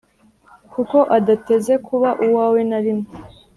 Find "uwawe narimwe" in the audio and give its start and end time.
2.25-3.09